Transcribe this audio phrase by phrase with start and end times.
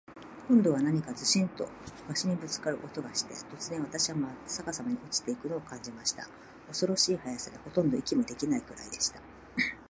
[0.47, 1.69] 今度は何かズシンと
[2.07, 6.27] 鷲にぶっつかる音がして、突然、私はまっ逆さまに落ちて行くのを感じました。
[6.67, 9.21] 恐ろしい速さで、ほとんど息もできないくらいでした。